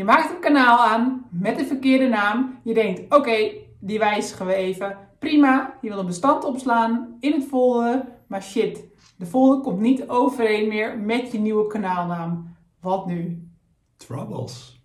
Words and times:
Je 0.00 0.06
maakt 0.06 0.30
een 0.30 0.40
kanaal 0.40 0.78
aan 0.78 1.26
met 1.30 1.58
de 1.58 1.66
verkeerde 1.66 2.08
naam. 2.08 2.58
Je 2.62 2.74
denkt, 2.74 3.14
oké, 3.14 3.50
die 3.80 3.98
wijzigen 3.98 4.46
we 4.46 4.54
even. 4.54 4.98
Prima, 5.18 5.74
je 5.80 5.88
wil 5.88 5.98
een 5.98 6.06
bestand 6.06 6.44
opslaan 6.44 7.16
in 7.18 7.32
het 7.32 7.44
folder. 7.44 8.04
Maar 8.26 8.42
shit, 8.42 8.84
de 9.16 9.26
folder 9.26 9.60
komt 9.60 9.80
niet 9.80 10.08
overeen 10.08 10.68
meer 10.68 10.98
met 10.98 11.32
je 11.32 11.38
nieuwe 11.38 11.66
kanaalnaam. 11.66 12.56
Wat 12.80 13.06
nu? 13.06 13.48
Troubles. 13.96 14.82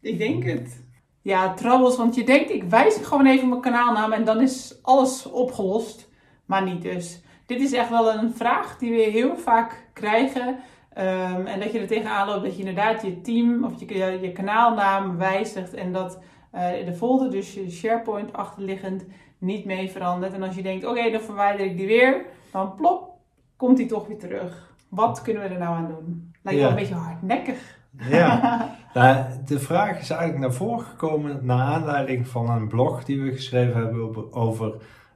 Ik 0.00 0.18
denk 0.18 0.44
het. 0.44 0.84
Ja, 1.22 1.54
troubles, 1.54 1.96
want 1.96 2.14
je 2.14 2.24
denkt, 2.24 2.50
ik 2.50 2.64
wijzig 2.64 3.08
gewoon 3.08 3.26
even 3.26 3.48
mijn 3.48 3.60
kanaalnaam 3.60 4.12
en 4.12 4.24
dan 4.24 4.40
is 4.40 4.78
alles 4.82 5.26
opgelost. 5.26 6.08
Maar 6.46 6.62
niet 6.62 6.82
dus. 6.82 7.22
Dit 7.46 7.60
is 7.60 7.72
echt 7.72 7.90
wel 7.90 8.12
een 8.12 8.34
vraag 8.34 8.78
die 8.78 8.90
we 8.90 9.00
heel 9.00 9.36
vaak 9.36 9.90
krijgen. 9.92 10.58
Ehm, 10.92 11.46
en 11.46 11.60
dat 11.60 11.72
je 11.72 11.78
er 11.78 11.86
tegenaan 11.86 12.26
loopt 12.26 12.44
dat 12.44 12.52
je 12.52 12.58
inderdaad 12.58 13.02
je 13.02 13.20
team 13.20 13.64
of 13.64 13.72
je, 13.80 14.18
je 14.20 14.32
kanaalnaam 14.32 15.16
wijzigt 15.16 15.74
en 15.74 15.92
dat 15.92 16.18
uh, 16.54 16.68
de 16.84 16.92
folder, 16.92 17.30
dus 17.30 17.54
je 17.54 17.70
SharePoint 17.70 18.32
achterliggend, 18.32 19.04
niet 19.38 19.64
mee 19.64 19.90
verandert. 19.90 20.32
En 20.32 20.42
als 20.42 20.54
je 20.54 20.62
denkt, 20.62 20.86
oké, 20.86 21.10
dan 21.10 21.20
verwijder 21.20 21.66
ik 21.66 21.76
die 21.76 21.86
weer, 21.86 22.24
dan 22.52 22.74
plop, 22.74 23.10
komt 23.56 23.76
die 23.76 23.86
toch 23.86 24.06
weer 24.06 24.18
terug. 24.18 24.74
Wat 24.88 25.22
kunnen 25.22 25.42
we 25.42 25.48
er 25.48 25.58
nou 25.58 25.76
aan 25.76 25.88
doen? 25.88 26.32
Lijkt 26.42 26.60
wel 26.60 26.70
een 26.70 26.76
beetje 26.76 26.94
hardnekkig. 26.94 27.78
Ja, 28.08 28.68
nou, 28.94 29.26
de 29.46 29.58
vraag 29.58 30.00
is 30.00 30.10
eigenlijk 30.10 30.40
naar 30.40 30.52
voren 30.52 30.84
gekomen 30.84 31.46
naar 31.46 31.74
aanleiding 31.74 32.28
van 32.28 32.50
een 32.50 32.68
blog 32.68 33.04
die 33.04 33.22
we 33.22 33.32
geschreven 33.32 33.76
hebben 33.76 34.02
over, 34.02 34.32
over 34.32 34.74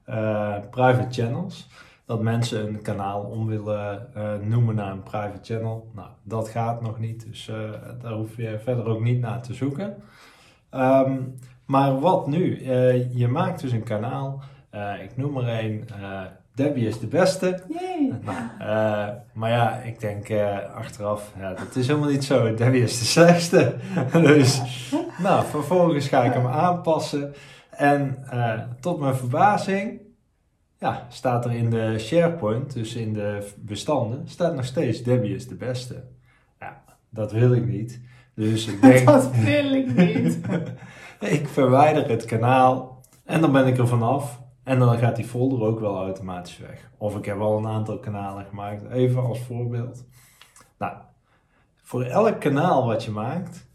uh, 0.09 0.57
private 0.71 1.23
channels 1.23 1.69
dat 2.07 2.23
mensen 2.23 2.67
een 2.67 2.83
kanaal 2.83 3.21
om 3.21 3.47
willen 3.47 4.09
uh, 4.17 4.33
noemen 4.43 4.75
naar 4.75 4.93
een 4.93 5.03
private 5.03 5.55
channel. 5.55 5.91
Nou, 5.95 6.09
dat 6.23 6.49
gaat 6.49 6.83
nog 6.83 6.99
niet, 6.99 7.27
dus 7.27 7.49
uh, 7.49 7.57
daar 8.03 8.13
hoef 8.13 8.37
je 8.37 8.59
verder 8.63 8.87
ook 8.87 9.01
niet 9.01 9.21
naar 9.21 9.43
te 9.43 9.55
zoeken. 9.55 10.03
Um, 10.75 11.35
maar 11.67 12.01
wat 12.01 12.27
nu? 12.27 12.61
Uh, 12.61 13.17
je 13.17 13.29
maakt 13.29 13.61
dus 13.61 13.73
een 13.73 13.83
kanaal, 13.83 14.43
ik 15.03 15.17
noem 15.17 15.37
er 15.37 15.65
een, 15.65 15.89
Debbie 16.55 16.89
is 16.89 16.99
de 16.99 17.07
beste. 17.07 17.63
Nou, 18.25 19.13
maar 19.33 19.51
ja, 19.51 19.77
ik 19.77 20.01
denk 20.01 20.31
achteraf, 20.75 21.33
ja, 21.39 21.55
dat 21.55 21.77
is 21.77 21.87
helemaal 21.87 22.09
niet 22.09 22.25
zo. 22.25 22.55
Debbie 22.55 22.83
is 22.83 22.99
de 22.99 23.05
slechtste. 23.05 23.75
dus, 24.13 24.63
nou, 25.19 25.45
vervolgens 25.45 26.09
ga 26.09 26.25
ik 26.25 26.33
hem 26.33 26.47
aanpassen. 26.47 27.35
En 27.71 28.25
tot 28.81 29.01
mijn 29.01 29.15
verbazing 29.15 30.04
ja, 30.85 31.07
staat 31.09 31.45
er 31.45 31.53
in 31.53 31.71
de 31.71 31.99
SharePoint, 31.99 32.73
dus 32.73 32.95
in 32.95 33.13
de 33.13 33.53
bestanden, 33.57 34.29
staat 34.29 34.55
nog 34.55 34.65
steeds 34.65 35.03
Debbie 35.03 35.35
is 35.35 35.49
de 35.49 35.55
beste. 35.55 36.05
Ja, 36.61 36.83
dat 37.09 37.33
wil 37.33 37.53
ik 37.53 37.67
niet. 37.67 38.01
Dus 38.35 38.67
ik 38.67 38.83
denk... 38.91 39.07
dat 39.07 39.31
wil 39.31 39.73
ik 39.73 39.97
niet. 39.97 40.41
ik 41.39 41.49
verwijder 41.49 42.09
het 42.09 42.25
kanaal 42.25 43.01
en 43.25 43.41
dan 43.41 43.53
ben 43.53 43.67
ik 43.67 43.79
er 43.79 43.89
vanaf. 43.89 44.43
En 44.63 44.79
dan 44.79 44.99
gaat 44.99 45.17
die 45.17 45.25
folder 45.25 45.63
ook 45.63 45.81
wel 45.81 45.97
automatisch 45.97 46.59
weg. 46.59 46.91
Of 46.99 47.17
ik 47.17 47.25
heb 47.25 47.39
al 47.41 47.59
een 47.59 47.67
aantal 47.67 47.99
kanalen 47.99 48.45
gemaakt, 48.45 48.91
even 48.91 49.23
als 49.23 49.41
voorbeeld. 49.41 50.05
Nou, 50.79 50.97
voor 51.83 52.03
elk 52.03 52.41
kanaal 52.41 52.87
wat 52.87 53.05
je 53.05 53.11
maakt, 53.11 53.67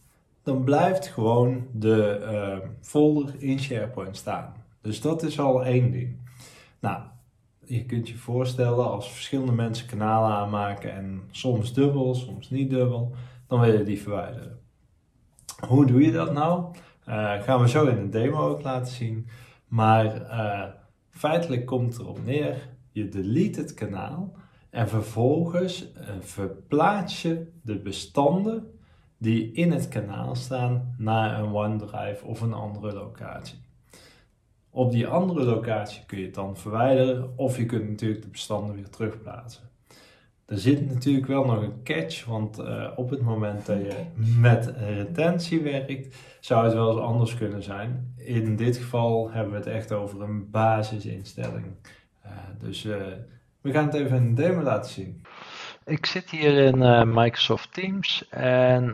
dan 0.44 0.64
blijft 0.64 1.08
gewoon 1.08 1.68
de 1.72 2.20
uh, 2.32 2.70
folder 2.82 3.34
in 3.38 3.60
SharePoint 3.60 4.18
staan. 4.18 4.54
Dus 4.82 5.02
dat 5.02 5.24
is 5.24 5.40
al 5.40 5.66
één 5.66 5.92
ding. 5.92 6.28
Nou, 6.80 7.02
je 7.66 7.86
kunt 7.86 8.10
je 8.10 8.18
voorstellen 8.18 8.92
als 8.92 9.12
verschillende 9.12 9.52
mensen 9.52 9.88
kanalen 9.88 10.30
aanmaken 10.30 10.94
en 10.94 11.22
soms 11.32 11.74
dubbel, 11.74 12.16
soms 12.16 12.50
niet 12.50 12.70
dubbel, 12.70 13.16
dan 13.48 13.60
wil 13.60 13.78
je 13.78 13.84
die 13.84 14.02
verwijderen. 14.02 14.60
Hoe 15.68 15.86
doe 15.86 16.02
je 16.02 16.12
dat 16.12 16.34
nou? 16.34 16.76
Uh, 17.08 17.42
gaan 17.42 17.62
we 17.62 17.70
zo 17.70 17.86
in 17.86 17.98
een 17.98 18.10
demo 18.10 18.50
ook 18.50 18.62
laten 18.62 18.94
zien. 18.94 19.28
Maar 19.68 20.16
uh, 20.16 20.64
feitelijk 21.10 21.66
komt 21.66 22.00
erop 22.00 22.26
neer, 22.26 22.70
je 22.92 23.10
delete 23.10 23.60
het 23.60 23.74
kanaal 23.74 24.34
en 24.70 24.90
vervolgens 24.90 25.92
uh, 25.92 26.10
verplaats 26.20 27.22
je 27.22 27.52
de 27.62 27.80
bestanden 27.80 28.74
die 29.18 29.52
in 29.52 29.72
het 29.72 29.88
kanaal 29.88 30.36
staan 30.36 30.96
naar 30.98 31.40
een 31.40 31.54
OneDrive 31.54 32.26
of 32.26 32.42
een 32.42 32.54
andere 32.54 32.94
locatie. 32.94 33.58
Op 34.80 34.92
die 34.92 35.08
andere 35.08 35.44
locatie 35.44 36.06
kun 36.06 36.18
je 36.18 36.26
het 36.26 36.34
dan 36.34 36.58
verwijderen 36.58 37.34
of 37.36 37.58
je 37.58 37.66
kunt 37.66 37.90
natuurlijk 37.90 38.22
de 38.22 38.28
bestanden 38.28 38.76
weer 38.76 38.90
terugplaatsen. 38.90 39.64
Er 40.46 40.58
zit 40.58 40.94
natuurlijk 40.94 41.28
wel 41.28 41.46
nog 41.46 41.62
een 41.62 41.84
catch, 41.84 42.26
want 42.26 42.60
uh, 42.60 42.88
op 42.96 43.10
het 43.10 43.22
moment 43.22 43.66
dat 43.66 43.78
je 43.78 43.94
met 44.40 44.74
retentie 44.78 45.62
werkt, 45.62 46.16
zou 46.40 46.66
het 46.66 46.74
wel 46.74 46.92
eens 46.92 47.00
anders 47.00 47.36
kunnen 47.36 47.64
zijn. 47.64 48.14
In 48.18 48.56
dit 48.56 48.78
geval 48.78 49.32
hebben 49.32 49.52
we 49.52 49.58
het 49.58 49.68
echt 49.68 49.92
over 49.92 50.22
een 50.22 50.50
basisinstelling. 50.50 51.66
Uh, 52.26 52.32
dus 52.60 52.84
uh, 52.84 52.96
we 53.62 53.72
gaan 53.72 53.86
het 53.86 53.94
even 53.94 54.18
in 54.18 54.24
een 54.24 54.36
demo 54.36 54.62
laten 54.62 54.92
zien. 54.92 55.22
Ik 55.90 56.06
zit 56.06 56.30
hier 56.30 56.58
in 56.58 56.78
Microsoft 57.14 57.74
Teams 57.74 58.30
en 58.30 58.94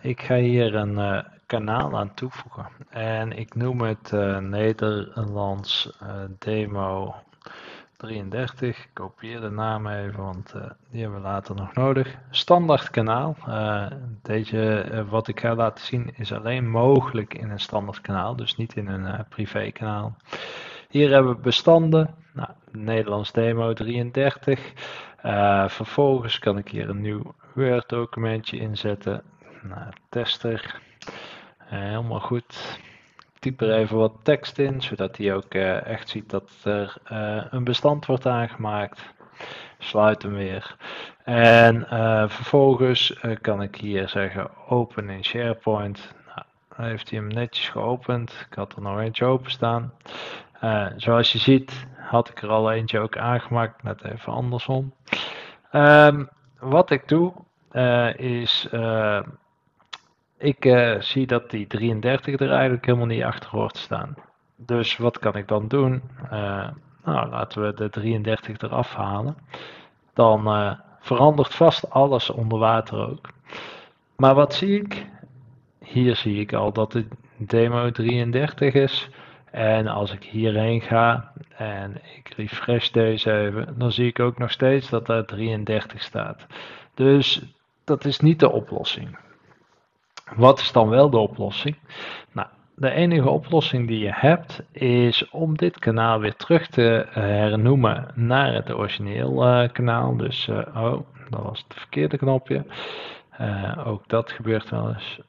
ik 0.00 0.22
ga 0.22 0.36
hier 0.36 0.74
een 0.74 1.24
kanaal 1.46 1.98
aan 1.98 2.14
toevoegen. 2.14 2.66
En 2.90 3.32
ik 3.38 3.54
noem 3.54 3.80
het 3.80 4.12
Nederlands 4.40 5.98
demo 6.38 7.14
33. 7.96 8.78
Ik 8.78 8.88
kopieer 8.92 9.40
de 9.40 9.50
naam 9.50 9.86
even, 9.86 10.22
want 10.22 10.54
die 10.90 11.00
hebben 11.02 11.20
we 11.20 11.26
later 11.26 11.54
nog 11.54 11.74
nodig. 11.74 12.14
Standaard 12.30 12.90
kanaal. 12.90 13.36
deze, 14.22 15.04
wat 15.08 15.28
ik 15.28 15.40
ga 15.40 15.54
laten 15.54 15.84
zien, 15.84 16.10
is 16.16 16.32
alleen 16.32 16.70
mogelijk 16.70 17.34
in 17.34 17.50
een 17.50 17.60
standaard 17.60 18.00
kanaal, 18.00 18.36
dus 18.36 18.56
niet 18.56 18.76
in 18.76 18.88
een 18.88 19.24
privé 19.28 19.70
kanaal. 19.70 20.16
Hier 20.88 21.10
hebben 21.10 21.34
we 21.34 21.40
bestanden. 21.40 22.14
Nou, 22.32 22.48
Nederlands 22.70 23.32
demo 23.32 23.72
33. 23.72 24.72
Vervolgens 25.68 26.38
kan 26.38 26.58
ik 26.58 26.68
hier 26.68 26.88
een 26.88 27.00
nieuw 27.00 27.34
Word 27.52 27.88
documentje 27.88 28.58
inzetten. 28.58 29.22
Nou, 29.62 29.92
tester 30.08 30.80
helemaal 31.64 32.20
goed. 32.20 32.78
Typ 33.38 33.60
er 33.60 33.72
even 33.72 33.96
wat 33.96 34.12
tekst 34.22 34.58
in, 34.58 34.82
zodat 34.82 35.16
hij 35.16 35.34
ook 35.34 35.54
uh, 35.54 35.86
echt 35.86 36.08
ziet 36.08 36.30
dat 36.30 36.50
er 36.62 36.96
een 37.50 37.64
bestand 37.64 38.06
wordt 38.06 38.26
aangemaakt. 38.26 39.14
Sluit 39.78 40.22
hem 40.22 40.34
weer. 40.34 40.76
En 41.24 41.86
vervolgens 42.30 43.20
kan 43.40 43.62
ik 43.62 43.76
hier 43.76 44.08
zeggen 44.08 44.50
open 44.68 45.10
in 45.10 45.24
SharePoint. 45.24 46.14
Nou, 46.26 46.46
dan 46.76 46.86
heeft 46.86 47.10
hij 47.10 47.18
hem 47.18 47.28
netjes 47.28 47.68
geopend. 47.68 48.46
Ik 48.50 48.54
had 48.54 48.72
er 48.72 48.82
nog 48.82 49.00
eentje 49.00 49.24
openstaan. 49.24 49.92
zoals 50.96 51.32
je 51.32 51.38
ziet 51.38 51.86
had 51.96 52.28
ik 52.28 52.42
er 52.42 52.48
al 52.48 52.72
eentje 52.72 52.98
ook 52.98 53.16
aangemaakt, 53.16 53.82
net 53.82 54.04
even 54.04 54.32
andersom. 54.32 54.92
Um, 55.72 56.28
wat 56.58 56.90
ik 56.90 57.08
doe 57.08 57.32
is 58.16 58.68
ik 60.42 60.64
uh, 60.64 61.00
zie 61.00 61.26
dat 61.26 61.50
die 61.50 61.66
33 61.66 62.40
er 62.40 62.50
eigenlijk 62.50 62.86
helemaal 62.86 63.06
niet 63.06 63.22
achter 63.22 63.50
hoort 63.50 63.74
te 63.74 63.80
staan. 63.80 64.14
Dus 64.56 64.96
wat 64.96 65.18
kan 65.18 65.34
ik 65.34 65.48
dan 65.48 65.68
doen? 65.68 66.02
Uh, 66.32 66.68
nou, 67.04 67.28
laten 67.28 67.62
we 67.62 67.74
de 67.74 67.90
33 67.90 68.60
eraf 68.60 68.94
halen. 68.94 69.36
Dan 70.14 70.46
uh, 70.46 70.72
verandert 71.00 71.54
vast 71.54 71.90
alles 71.90 72.30
onder 72.30 72.58
water 72.58 73.08
ook. 73.08 73.28
Maar 74.16 74.34
wat 74.34 74.54
zie 74.54 74.80
ik? 74.80 75.06
Hier 75.78 76.16
zie 76.16 76.40
ik 76.40 76.52
al 76.52 76.72
dat 76.72 76.92
de 76.92 77.06
demo 77.36 77.90
33 77.90 78.74
is. 78.74 79.08
En 79.52 79.86
als 79.86 80.12
ik 80.12 80.22
hierheen 80.22 80.80
ga 80.80 81.32
en 81.56 82.00
ik 82.16 82.32
refresh 82.36 82.90
deze 82.90 83.32
even, 83.32 83.74
dan 83.78 83.92
zie 83.92 84.06
ik 84.06 84.20
ook 84.20 84.38
nog 84.38 84.50
steeds 84.50 84.90
dat 84.90 85.06
daar 85.06 85.24
33 85.24 86.02
staat. 86.02 86.46
Dus 86.94 87.42
dat 87.84 88.04
is 88.04 88.20
niet 88.20 88.40
de 88.40 88.50
oplossing. 88.50 89.18
Wat 90.36 90.60
is 90.60 90.72
dan 90.72 90.88
wel 90.88 91.10
de 91.10 91.18
oplossing? 91.18 91.76
Nou, 92.32 92.48
de 92.74 92.90
enige 92.90 93.28
oplossing 93.28 93.88
die 93.88 93.98
je 93.98 94.12
hebt 94.14 94.62
is 94.72 95.28
om 95.30 95.56
dit 95.56 95.78
kanaal 95.78 96.18
weer 96.20 96.36
terug 96.36 96.66
te 96.66 97.06
hernoemen 97.10 98.08
naar 98.14 98.54
het 98.54 98.74
origineel 98.74 99.46
uh, 99.46 99.68
kanaal. 99.72 100.16
Dus, 100.16 100.48
uh, 100.48 100.58
oh, 100.76 101.00
dat 101.30 101.42
was 101.42 101.64
het 101.68 101.78
verkeerde 101.78 102.16
knopje. 102.16 102.64
Uh, 103.40 103.86
ook 103.86 104.08
dat 104.08 104.32
gebeurt 104.32 104.70
wel 104.70 104.88
eens. 104.88 105.20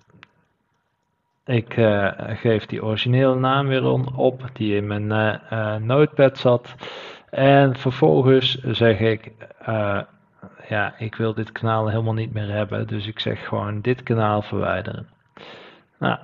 Ik 1.45 1.77
uh, 1.77 2.11
geef 2.17 2.65
die 2.65 2.83
originele 2.83 3.35
naam 3.35 3.67
weer 3.67 3.85
op, 4.15 4.49
die 4.53 4.75
in 4.75 4.87
mijn 4.87 5.39
uh, 5.51 5.75
notepad 5.75 6.37
zat. 6.37 6.75
En 7.29 7.75
vervolgens 7.75 8.53
zeg 8.61 8.99
ik, 8.99 9.31
ja, 10.67 10.93
ik 10.97 11.15
wil 11.15 11.33
dit 11.33 11.51
kanaal 11.51 11.87
helemaal 11.87 12.13
niet 12.13 12.33
meer 12.33 12.51
hebben. 12.51 12.87
Dus 12.87 13.07
ik 13.07 13.19
zeg 13.19 13.47
gewoon 13.47 13.81
dit 13.81 14.03
kanaal 14.03 14.41
verwijderen. 14.41 15.07
Nou, 15.99 16.17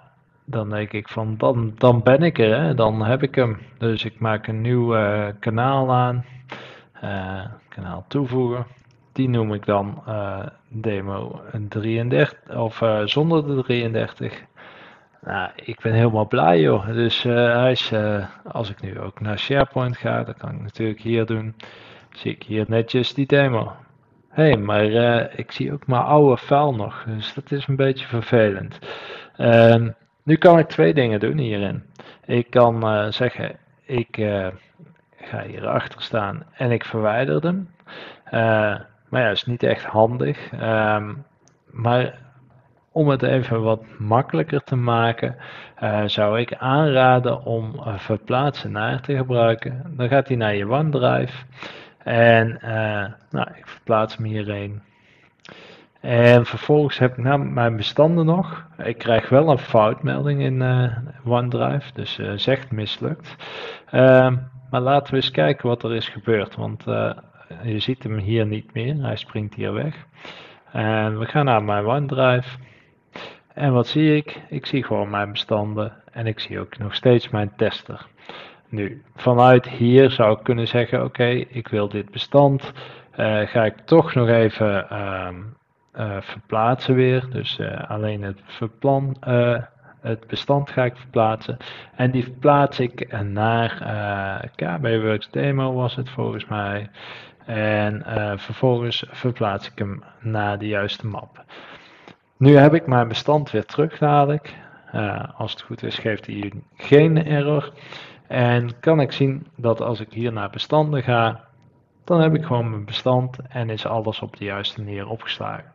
dan 0.45 0.69
denk 0.69 0.91
ik 0.91 1.09
van, 1.09 1.37
dan, 1.37 1.73
dan 1.75 2.03
ben 2.03 2.23
ik 2.23 2.39
er, 2.39 2.61
hè? 2.61 2.75
dan 2.75 3.05
heb 3.05 3.23
ik 3.23 3.35
hem. 3.35 3.59
Dus 3.77 4.05
ik 4.05 4.19
maak 4.19 4.47
een 4.47 4.61
nieuw 4.61 4.95
kanaal 5.39 5.91
aan. 5.93 6.25
kanaal 7.69 8.05
toevoegen. 8.07 8.65
Die 9.11 9.29
noem 9.29 9.53
ik 9.53 9.65
dan 9.65 10.03
demo 10.67 11.41
33, 11.69 12.33
of 12.55 12.83
zonder 13.05 13.47
de 13.47 13.63
33. 13.63 14.47
Nou, 15.21 15.49
ik 15.55 15.81
ben 15.81 15.93
helemaal 15.93 16.27
blij 16.27 16.59
joh. 16.59 16.87
Dus 16.87 17.25
is, 17.25 17.91
uh, 17.91 18.25
als 18.43 18.69
ik 18.69 18.81
nu 18.81 18.99
ook 18.99 19.19
naar 19.19 19.39
SharePoint 19.39 19.97
ga, 19.97 20.23
dan 20.23 20.33
kan 20.37 20.51
ik 20.51 20.61
natuurlijk 20.61 20.99
hier 20.99 21.25
doen. 21.25 21.55
Zie 22.11 22.31
ik 22.31 22.43
hier 22.43 22.65
netjes 22.67 23.13
die 23.13 23.25
demo. 23.25 23.71
Hé, 24.29 24.43
hey, 24.43 24.57
maar 24.57 24.85
uh, 24.85 25.25
ik 25.35 25.51
zie 25.51 25.73
ook 25.73 25.87
mijn 25.87 26.01
oude 26.01 26.37
file 26.37 26.75
nog. 26.75 27.03
Dus 27.07 27.33
dat 27.33 27.51
is 27.51 27.67
een 27.67 27.75
beetje 27.75 28.07
vervelend. 28.07 28.79
Ehm, 29.35 29.89
nu 30.23 30.35
kan 30.35 30.59
ik 30.59 30.67
twee 30.67 30.93
dingen 30.93 31.19
doen 31.19 31.37
hierin. 31.37 31.83
Ik 32.25 32.49
kan 32.49 33.13
zeggen, 33.13 33.57
ik 33.85 34.15
ga 35.21 35.43
hier 35.43 35.67
achter 35.67 36.01
staan 36.01 36.43
en 36.53 36.71
ik 36.71 36.85
verwijder 36.85 37.41
hem. 37.41 37.69
maar 39.09 39.21
ja, 39.21 39.29
is 39.29 39.45
niet 39.45 39.63
echt 39.63 39.83
handig. 39.83 40.51
Um, 40.51 41.25
maar 41.71 42.28
om 42.99 43.07
het 43.07 43.21
even 43.21 43.61
wat 43.61 43.83
makkelijker 43.97 44.63
te 44.63 44.75
maken, 44.75 45.35
uh, 45.83 46.03
zou 46.05 46.39
ik 46.39 46.53
aanraden 46.53 47.45
om 47.45 47.73
uh, 47.75 47.97
verplaatsen 47.97 48.71
naar 48.71 49.01
te 49.01 49.15
gebruiken. 49.15 49.83
Dan 49.95 50.07
gaat 50.07 50.27
hij 50.27 50.37
naar 50.37 50.55
je 50.55 50.69
OneDrive. 50.69 51.45
En 52.03 52.59
uh, 52.63 53.05
nou, 53.29 53.47
ik 53.55 53.67
verplaats 53.67 54.17
hem 54.17 54.25
hierheen. 54.25 54.81
En 56.01 56.45
vervolgens 56.45 56.97
heb 56.97 57.17
ik 57.17 57.23
nou 57.23 57.39
mijn 57.39 57.75
bestanden 57.75 58.25
nog. 58.25 58.65
Ik 58.83 58.97
krijg 58.97 59.29
wel 59.29 59.49
een 59.49 59.57
foutmelding 59.57 60.41
in 60.41 60.63
OneDrive, 61.25 61.93
dus 61.93 62.19
zegt 62.35 62.71
mislukt. 62.71 63.35
Ehm, 63.91 64.35
maar 64.69 64.81
laten 64.81 65.13
we 65.13 65.15
eens 65.15 65.31
kijken 65.31 65.67
wat 65.67 65.83
er 65.83 65.95
is 65.95 66.07
gebeurd, 66.09 66.55
want 66.55 66.83
je 67.63 67.79
ziet 67.79 68.03
hem 68.03 68.17
hier 68.17 68.45
niet 68.45 68.73
meer. 68.73 68.95
Hij 68.95 69.15
springt 69.15 69.53
hier 69.55 69.73
weg. 69.73 70.05
En 70.71 71.19
we 71.19 71.25
gaan 71.25 71.45
naar 71.45 71.63
mijn 71.63 71.85
OneDrive. 71.85 72.57
En 73.59 73.73
wat 73.73 73.87
zie 73.87 74.15
ik? 74.15 74.41
Ik 74.49 74.65
zie 74.65 74.83
gewoon 74.83 75.09
mijn 75.09 75.31
bestanden 75.31 75.93
en 76.11 76.27
ik 76.27 76.39
zie 76.39 76.59
ook 76.59 76.77
nog 76.77 76.95
steeds 76.95 77.29
mijn 77.29 77.51
tester. 77.55 78.07
Nu, 78.69 79.03
vanuit 79.15 79.67
hier 79.67 80.11
zou 80.11 80.37
ik 80.37 80.43
kunnen 80.43 80.67
zeggen, 80.67 81.03
oké, 81.03 81.25
ik 81.49 81.67
wil 81.67 81.89
dit 81.89 82.11
bestand. 82.11 82.71
Uh, 83.17 83.39
ga 83.39 83.65
ik 83.65 83.77
toch 83.85 84.13
nog 84.13 84.27
even 84.27 84.87
uh, 84.91 85.27
uh, 85.97 86.17
verplaatsen 86.21 86.95
weer. 86.95 87.27
Dus 87.31 87.59
eh, 87.59 87.89
alleen 87.89 88.21
het, 88.21 88.39
verplan, 88.45 89.15
het 90.01 90.27
bestand 90.27 90.69
ga 90.69 90.83
ik 90.83 90.95
verplaatsen. 90.95 91.57
En 91.95 92.11
die 92.11 92.23
verplaats 92.23 92.79
ik 92.79 93.21
naar 93.23 93.69
KBWorks 94.55 95.29
Demo 95.31 95.73
was 95.73 95.95
het 95.95 96.09
volgens 96.09 96.45
mij. 96.45 96.89
En 97.45 98.03
vervolgens 98.39 99.05
verplaats 99.09 99.71
ik 99.71 99.77
hem 99.77 100.03
naar 100.19 100.57
de 100.57 100.67
juiste 100.67 101.07
map. 101.07 101.43
Nu 102.39 102.55
heb 102.57 102.73
ik 102.73 102.87
mijn 102.87 103.07
bestand 103.07 103.51
weer 103.51 103.65
terug 103.65 103.97
dadelijk. 103.97 104.55
Uh, 104.95 105.23
als 105.37 105.51
het 105.51 105.61
goed 105.61 105.83
is 105.83 105.97
geeft 105.97 106.25
hij 106.25 106.51
geen 106.75 107.25
error. 107.25 107.73
En 108.27 108.79
kan 108.79 108.99
ik 108.99 109.11
zien 109.11 109.47
dat 109.55 109.81
als 109.81 109.99
ik 109.99 110.13
hier 110.13 110.33
naar 110.33 110.49
bestanden 110.49 111.03
ga, 111.03 111.43
dan 112.03 112.21
heb 112.21 112.35
ik 112.35 112.45
gewoon 112.45 112.69
mijn 112.69 112.85
bestand 112.85 113.37
en 113.49 113.69
is 113.69 113.85
alles 113.85 114.19
op 114.21 114.37
de 114.37 114.45
juiste 114.45 114.83
manier 114.83 115.07
opgeslagen. 115.07 115.71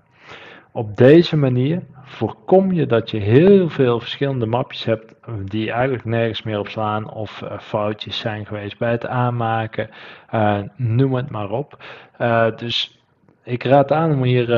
Op 0.72 0.96
deze 0.96 1.36
manier 1.36 1.82
voorkom 2.02 2.72
je 2.72 2.86
dat 2.86 3.10
je 3.10 3.18
heel 3.18 3.68
veel 3.68 4.00
verschillende 4.00 4.46
mapjes 4.46 4.84
hebt 4.84 5.14
die 5.44 5.70
eigenlijk 5.70 6.04
nergens 6.04 6.42
meer 6.42 6.58
op 6.58 6.68
slaan 6.68 7.10
of 7.10 7.40
uh, 7.40 7.58
foutjes 7.58 8.18
zijn 8.18 8.46
geweest 8.46 8.78
bij 8.78 8.90
het 8.90 9.06
aanmaken, 9.06 9.90
uh, 10.34 10.58
noem 10.76 11.14
het 11.14 11.30
maar 11.30 11.50
op. 11.50 11.84
Dus 12.56 13.03
ik 13.44 13.64
raad 13.64 13.92
aan 13.92 14.12
om 14.12 14.22
hier 14.22 14.50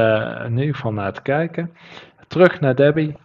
in 0.44 0.58
ieder 0.58 0.74
geval 0.74 0.92
naar 0.92 1.12
te 1.12 1.22
kijken. 1.22 1.74
Terug 2.28 2.60
naar 2.60 2.74
Debbie. 2.74 3.16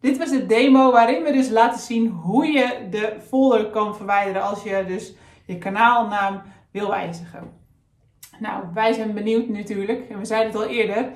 Dit 0.00 0.18
was 0.18 0.30
de 0.30 0.46
demo 0.46 0.92
waarin 0.92 1.22
we 1.22 1.32
dus 1.32 1.50
laten 1.50 1.80
zien 1.80 2.08
hoe 2.08 2.46
je 2.46 2.86
de 2.90 3.16
folder 3.26 3.66
kan 3.66 3.96
verwijderen 3.96 4.42
als 4.42 4.62
je 4.62 4.84
dus 4.86 5.14
je 5.46 5.58
kanaalnaam 5.58 6.42
wil 6.70 6.88
wijzigen. 6.88 7.56
Nou, 8.38 8.64
wij 8.74 8.92
zijn 8.92 9.14
benieuwd 9.14 9.48
natuurlijk, 9.48 10.08
en 10.10 10.18
we 10.18 10.24
zeiden 10.24 10.52
het 10.52 10.60
al 10.60 10.68
eerder, 10.68 11.10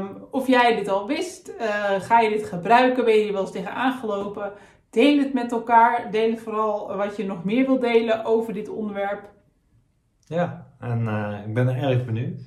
um, 0.00 0.16
of 0.30 0.46
jij 0.46 0.74
dit 0.76 0.88
al 0.88 1.06
wist. 1.06 1.52
Uh, 1.60 1.64
ga 2.00 2.20
je 2.20 2.28
dit 2.28 2.46
gebruiken? 2.46 3.04
Ben 3.04 3.14
je 3.14 3.22
hier 3.22 3.32
wel 3.32 3.40
eens 3.40 3.52
tegen 3.52 3.74
aangelopen? 3.74 4.52
Deel 4.90 5.18
het 5.18 5.32
met 5.32 5.52
elkaar. 5.52 6.10
Deel 6.10 6.36
vooral 6.36 6.96
wat 6.96 7.16
je 7.16 7.24
nog 7.24 7.44
meer 7.44 7.66
wilt 7.66 7.80
delen 7.80 8.24
over 8.24 8.52
dit 8.52 8.68
onderwerp. 8.68 9.28
Ja, 10.30 10.66
en 10.78 11.00
uh, 11.00 11.46
ik 11.46 11.54
ben 11.54 11.68
er 11.68 11.90
erg 11.90 12.04
benieuwd. 12.04 12.40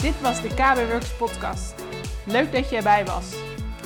Dit 0.00 0.20
was 0.20 0.42
de 0.42 0.48
KB 0.48 0.90
Works 0.90 1.16
podcast. 1.16 1.74
Leuk 2.26 2.52
dat 2.52 2.70
je 2.70 2.76
erbij 2.76 3.04
was. 3.04 3.34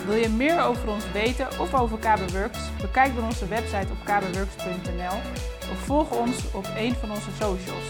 Wil 0.07 0.17
je 0.17 0.29
meer 0.29 0.61
over 0.63 0.89
ons 0.89 1.13
weten 1.13 1.47
of 1.61 1.75
over 1.75 1.99
KB 1.99 2.31
Works? 2.31 2.71
Bekijk 2.81 3.15
dan 3.15 3.25
onze 3.25 3.49
website 3.49 3.93
op 3.93 3.99
kbworks.nl 4.05 5.58
of 5.71 5.79
volg 5.79 6.11
ons 6.11 6.53
op 6.53 6.67
een 6.77 6.95
van 6.95 7.11
onze 7.11 7.31
socials. 7.31 7.89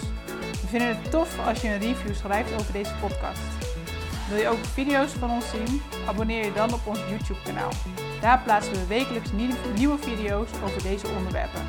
We 0.61 0.67
vinden 0.67 0.89
het 0.89 1.11
tof 1.11 1.47
als 1.47 1.61
je 1.61 1.69
een 1.69 1.79
review 1.79 2.15
schrijft 2.15 2.53
over 2.53 2.73
deze 2.73 2.93
podcast. 3.01 3.41
Wil 4.29 4.39
je 4.39 4.49
ook 4.49 4.65
video's 4.65 5.13
van 5.13 5.31
ons 5.31 5.51
zien? 5.51 5.83
Abonneer 6.07 6.45
je 6.45 6.53
dan 6.53 6.73
op 6.73 6.87
ons 6.87 6.99
YouTube 7.09 7.43
kanaal. 7.45 7.71
Daar 8.21 8.43
plaatsen 8.43 8.73
we 8.73 8.87
wekelijks 8.87 9.31
nieuwe 9.75 9.99
video's 9.99 10.49
over 10.65 10.83
deze 10.83 11.07
onderwerpen. 11.19 11.63